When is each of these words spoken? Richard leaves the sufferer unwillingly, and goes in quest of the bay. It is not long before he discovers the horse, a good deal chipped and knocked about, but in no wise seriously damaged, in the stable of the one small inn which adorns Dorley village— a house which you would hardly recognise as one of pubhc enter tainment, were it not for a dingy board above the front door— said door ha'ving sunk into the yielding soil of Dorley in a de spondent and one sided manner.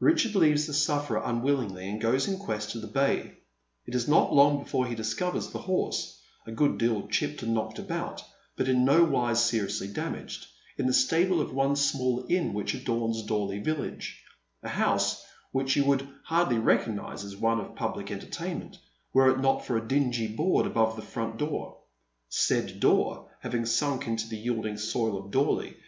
Richard 0.00 0.34
leaves 0.34 0.66
the 0.66 0.74
sufferer 0.74 1.22
unwillingly, 1.24 1.88
and 1.88 2.00
goes 2.00 2.26
in 2.26 2.36
quest 2.36 2.74
of 2.74 2.80
the 2.80 2.88
bay. 2.88 3.34
It 3.86 3.94
is 3.94 4.08
not 4.08 4.34
long 4.34 4.60
before 4.60 4.88
he 4.88 4.96
discovers 4.96 5.50
the 5.50 5.60
horse, 5.60 6.20
a 6.44 6.50
good 6.50 6.78
deal 6.78 7.06
chipped 7.06 7.44
and 7.44 7.54
knocked 7.54 7.78
about, 7.78 8.24
but 8.56 8.66
in 8.68 8.84
no 8.84 9.04
wise 9.04 9.40
seriously 9.40 9.86
damaged, 9.86 10.48
in 10.78 10.88
the 10.88 10.92
stable 10.92 11.40
of 11.40 11.50
the 11.50 11.54
one 11.54 11.76
small 11.76 12.26
inn 12.28 12.54
which 12.54 12.74
adorns 12.74 13.22
Dorley 13.22 13.60
village— 13.60 14.20
a 14.64 14.68
house 14.68 15.24
which 15.52 15.76
you 15.76 15.84
would 15.84 16.08
hardly 16.24 16.58
recognise 16.58 17.22
as 17.22 17.36
one 17.36 17.60
of 17.60 17.76
pubhc 17.76 18.10
enter 18.10 18.26
tainment, 18.26 18.78
were 19.12 19.30
it 19.30 19.38
not 19.38 19.64
for 19.64 19.76
a 19.76 19.86
dingy 19.86 20.26
board 20.26 20.66
above 20.66 20.96
the 20.96 21.02
front 21.02 21.36
door— 21.36 21.78
said 22.48 22.80
door 22.80 23.30
ha'ving 23.44 23.64
sunk 23.64 24.08
into 24.08 24.26
the 24.26 24.38
yielding 24.38 24.76
soil 24.76 25.16
of 25.16 25.26
Dorley 25.26 25.26
in 25.26 25.26
a 25.26 25.26
de 25.26 25.26
spondent 25.26 25.26
and 25.26 25.26
one 25.26 25.46
sided 25.56 25.64
manner. 25.68 25.76